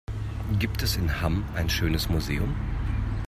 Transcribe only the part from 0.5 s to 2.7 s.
Gibt es in Hamm ein schönes Museum?